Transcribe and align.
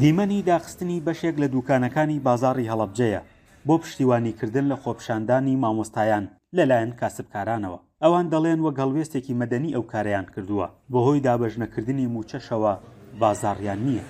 دیمەنی 0.00 0.42
داخستنی 0.42 1.02
بەشێک 1.06 1.34
لە 1.42 1.46
دوکانەکانی 1.54 2.20
بازاری 2.26 2.68
هەڵبجەیە 2.72 3.20
بۆ 3.66 3.74
پشتیوانیکردن 3.82 4.66
لە 4.72 4.76
خۆپشاندانی 4.82 5.54
مامۆستایان 5.62 6.24
لەلایەن 6.56 6.92
کاسبکارانەوە 7.00 7.78
ئەوان 8.02 8.26
دەڵێن 8.32 8.60
وە 8.62 8.70
گەڵوێستێکی 8.78 9.38
مەدەنی 9.40 9.74
ئەو 9.74 9.84
کاریان 9.92 10.26
کردووە 10.34 10.66
بەهۆی 10.92 11.24
دابەژنەکردنی 11.26 12.10
موچەشەوە 12.14 12.72
بازاڕیان 13.20 13.80
نییە. 13.86 14.04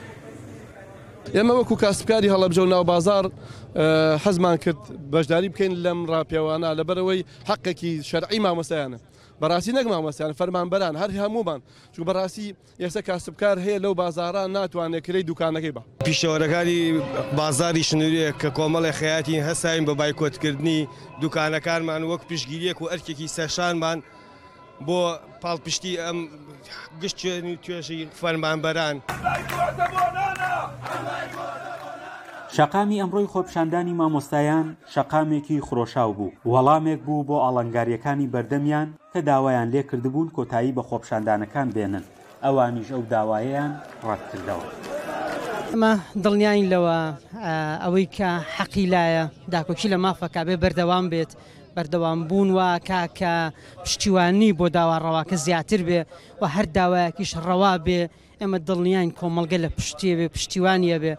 ئێمە 1.35 1.53
وەکو 1.59 1.75
کاسبکاری 1.83 2.29
هەڵبجە 2.35 2.59
و 2.63 2.69
ناوبازار 2.75 3.25
حەزمان 4.25 4.57
کرد 4.65 4.79
بەشداری 5.13 5.49
بکەین 5.55 5.73
لەم 5.85 5.99
ڕاپیاوانە 6.13 6.69
لەبەرەوەی 6.79 7.23
حقێکی 7.51 7.93
شەرعی 8.11 8.41
مامەسایانە. 8.47 8.99
بەڕاستی 9.43 9.73
نەک 9.79 9.87
مامەسییان 9.93 10.33
فەرمانبەران 10.41 10.95
هەر 11.01 11.11
هەمومان 11.23 11.61
چون 11.93 12.03
بەڕاستی 12.09 12.47
ئێستا 12.83 13.01
کاسبکار 13.09 13.57
هەیە 13.67 13.79
لەو 13.85 13.95
بازاران 14.03 14.49
ناتوانێت 14.57 15.03
کرەی 15.07 15.25
دوکانەکەی 15.31 15.73
بە 15.77 15.83
پیشەوەرەکانی 16.07 16.83
بازاری 17.41 17.83
شنوورێک 17.91 18.35
کە 18.43 18.49
کۆمەڵی 18.59 18.93
خەیاتی 19.01 19.37
هەساین 19.49 19.85
بە 19.89 19.95
بایکۆتکردنی 20.01 20.81
دوکانەکانمان 21.23 22.03
وەک 22.11 22.23
پیشگیریەک 22.31 22.79
و 22.83 22.87
ئەرکێکی 22.93 23.29
سەشانمان 23.37 23.99
بۆ 24.87 25.03
پاڵپشتی 25.43 25.93
ئەم 26.05 26.19
گشتێنی 27.03 27.57
توێژی 27.65 28.01
فەرمانبەران. 28.21 28.97
شەقامی 32.57 33.01
ئەمڕۆی 33.01 33.31
خۆپشاندانی 33.33 33.95
مامۆستایان 34.01 34.67
شەقامێکی 34.95 35.65
خرۆشاو 35.67 36.11
بوو 36.19 36.35
وەڵامێک 36.53 37.01
بوو 37.07 37.27
بۆ 37.29 37.37
ئالنگاریەکانی 37.45 38.31
بەردەمیان 38.35 38.89
کە 39.13 39.19
داوایان 39.29 39.69
لێکردبوون 39.75 40.29
کۆتایی 40.37 40.75
بە 40.77 40.83
خۆپشاندانەکان 40.89 41.69
بێنن 41.77 42.05
ئەوانیش 42.45 42.89
ئەو 42.95 43.03
داوایەیان 43.13 43.73
ڕەتکردەوە. 44.09 44.67
ئەمە 45.73 45.93
دڵنیین 46.25 46.67
لەوە 46.73 46.97
ئەوەی 47.85 48.07
کە 48.17 48.31
حەقیلایە 48.57 49.25
داکۆکی 49.55 49.89
لە 49.93 49.99
مافەکە 50.05 50.41
بێ 50.49 50.57
بەردەوام 50.63 51.07
بێت 51.13 51.33
بەردەوام 51.77 52.21
بوون 52.29 52.51
و 52.59 52.61
کاکە 52.89 53.35
پشتیوانی 53.85 54.51
بۆ 54.59 54.67
داوا 54.77 54.97
ڕەواکە 55.05 55.35
زیاتر 55.35 55.81
بێ 55.89 56.01
و 56.41 56.45
هەر 56.55 56.67
داوایەکیش 56.77 57.33
ڕەوا 57.47 57.75
بێ 57.87 58.01
ئێمە 58.41 58.59
دڵنیان 58.69 59.09
کۆمەلگە 59.19 59.59
لە 59.65 59.69
پشتی 59.77 60.11
بێ 60.19 60.27
پشتیوانیە 60.35 60.99
بێ. 61.03 61.15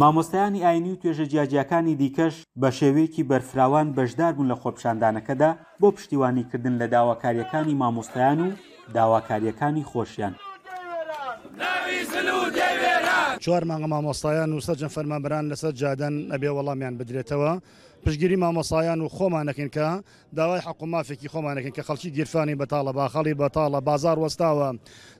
مامۆستایانی 0.00 0.64
ئاینی 0.64 0.92
و 0.92 1.00
توێژە 1.00 1.26
جیاجیەکانی 1.32 1.94
دیکەش 2.00 2.34
بە 2.60 2.68
شێوەیەکی 2.78 3.26
بەرفراوان 3.30 3.86
بەشدار 3.96 4.32
بوون 4.36 4.48
لە 4.52 4.56
خۆپشاندانەکەدا 4.62 5.50
بۆ 5.80 5.88
پشتیوانیکردن 5.96 6.74
لە 6.80 6.86
داواکاریەکانی 6.94 7.74
مامۆستایان 7.82 8.38
و 8.46 8.50
داواکاریەکانی 8.96 9.84
خۆشیان. 9.90 10.32
ناوی 11.60 12.00
سلو 12.12 12.40
دەوێت! 12.58 12.99
چوار 13.40 13.62
مانگە 13.64 13.88
مامۆستایان 13.92 14.52
و 14.52 14.60
سەرجن 14.66 14.90
فەرمەبران 14.96 15.44
لەسەر 15.52 15.72
جادەن 15.80 16.14
ئەبێ 16.32 16.50
وەڵامیان 16.56 16.94
بدرێتەوە 17.00 17.52
پشگیری 18.04 18.36
مامۆسایان 18.44 19.00
و 19.04 19.08
خۆمانەکەن 19.16 19.68
کە 19.74 19.88
داوای 20.36 20.60
حقومافێکی 20.66 21.28
خۆمانەکەن 21.32 21.72
کە 21.76 21.82
خەڵکی 21.88 22.10
گیرفانی 22.16 22.54
بەتاڵە 22.60 22.92
باخەڵی 22.98 23.34
بەتاڵە 23.42 23.80
بازار 23.88 24.16
وەستاوە 24.24 24.68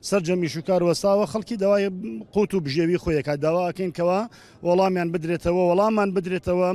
سەررجەمی 0.09 0.49
شوکار 0.53 0.81
وەستاوە 0.87 1.25
خەڵکی 1.31 1.55
داوای 1.63 1.89
قوت 2.31 2.53
و 2.53 2.59
بژێوی 2.65 2.97
خۆیەکە 3.03 3.33
داواکەینکەوە 3.45 4.17
وەڵامیان 4.67 5.09
بدرێتەوە 5.13 5.59
وەڵامان 5.69 6.09
بدرێتەوە 6.15 6.69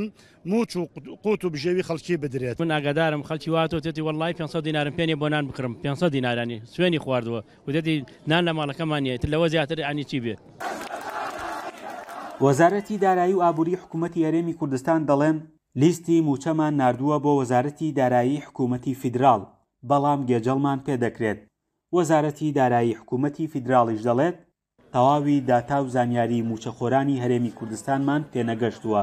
موچ 0.50 0.76
و 0.76 0.86
قوت 1.22 1.44
و 1.44 1.50
بژێوی 1.54 1.82
خەڵکی 1.88 2.16
بدرێت 2.22 2.60
من 2.60 2.70
ئاگادارم 2.70 3.22
خەڵکی 3.22 3.48
واتۆ 3.54 3.80
تێتی 3.84 4.02
وەڵی 4.06 4.32
500 4.38 4.64
دینارم 4.64 4.96
پێێ 4.96 5.14
بۆ 5.20 5.26
نان 5.30 5.48
بکڕم 5.50 5.72
500 5.82 6.10
دینارانی 6.10 6.62
سوێنی 6.74 6.98
خواردووە 7.02 7.40
و 7.66 7.70
دەتی 7.72 8.04
نان 8.26 8.42
لە 8.48 8.52
ماڵەکەمانە 8.58 9.26
لەوە 9.26 9.48
زیاتر 9.48 9.80
عنی 9.82 10.04
چی 10.04 10.20
بێت. 10.20 10.40
وەزارەتی 12.44 12.96
دارایی 13.02 13.34
و 13.34 13.40
ئابووری 13.46 13.74
حکوومەتتی 13.82 14.20
یاریێمی 14.24 14.54
کوردستان 14.60 15.00
دەڵێن 15.10 15.36
لیستی 15.80 16.24
موچەمان 16.28 16.72
نردووە 16.80 17.16
بۆ 17.24 17.32
وەزارەتی 17.40 17.94
دارایی 18.00 18.42
حکوومەتتی 18.46 18.94
فیدرال 19.02 19.42
بەڵام 19.90 20.20
گێجەڵمان 20.28 20.78
پێدەکرێت 20.86 21.38
وەزارەتی 21.96 22.54
دارایی 22.58 22.96
حکوومەتتی 22.98 23.50
فیدراڵیش 23.52 24.02
دەڵێت 24.08 24.36
تەواوی 24.92 25.40
داتا 25.50 25.78
و 25.84 25.88
زانیاری 25.94 26.44
موچەخۆرانی 26.50 27.20
هەرێمی 27.24 27.52
کوردستانمان 27.58 28.22
پێنەگەشتووە 28.32 29.02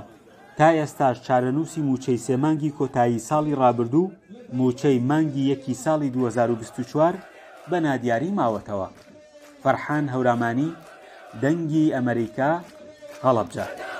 تا 0.58 0.68
ئێستاش 0.80 1.18
چارەنووسی 1.28 1.82
موچەی 1.90 2.20
سێمانگی 2.28 2.76
کۆتایی 2.80 3.24
ساڵی 3.30 3.58
ڕابردوو 3.62 4.12
موچەی 4.60 5.00
مانگی 5.10 5.44
یەکی 5.52 5.74
ساڵی 5.84 6.10
2024 6.10 7.16
بە 7.70 7.78
نادیاری 7.86 8.32
ماوەتەوە 8.40 8.90
فەرحان 9.64 10.06
هەورامانی 10.14 10.70
دەنگی 11.42 11.94
ئەمریکا 11.96 12.52
هلا 13.24 13.42
بجاه 13.44 13.93